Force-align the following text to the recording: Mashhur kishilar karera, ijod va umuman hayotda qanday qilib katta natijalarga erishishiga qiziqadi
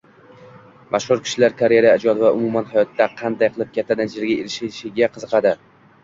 Mashhur 0.93 1.19
kishilar 1.25 1.51
karera, 1.59 1.91
ijod 1.99 2.21
va 2.23 2.31
umuman 2.37 2.71
hayotda 2.71 3.07
qanday 3.19 3.51
qilib 3.57 3.69
katta 3.75 3.97
natijalarga 3.99 4.39
erishishiga 4.47 5.11
qiziqadi 5.19 5.53